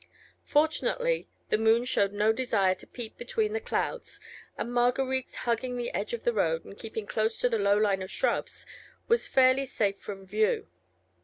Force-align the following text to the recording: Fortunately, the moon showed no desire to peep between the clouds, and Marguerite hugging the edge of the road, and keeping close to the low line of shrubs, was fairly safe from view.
Fortunately, 0.47 1.27
the 1.49 1.59
moon 1.59 1.85
showed 1.85 2.11
no 2.11 2.33
desire 2.33 2.73
to 2.73 2.87
peep 2.87 3.19
between 3.19 3.53
the 3.53 3.59
clouds, 3.59 4.19
and 4.57 4.73
Marguerite 4.73 5.35
hugging 5.35 5.77
the 5.77 5.93
edge 5.93 6.11
of 6.11 6.23
the 6.23 6.33
road, 6.33 6.65
and 6.65 6.75
keeping 6.75 7.05
close 7.05 7.37
to 7.37 7.49
the 7.49 7.59
low 7.59 7.77
line 7.77 8.01
of 8.01 8.09
shrubs, 8.09 8.65
was 9.07 9.27
fairly 9.27 9.63
safe 9.63 9.99
from 9.99 10.25
view. 10.25 10.67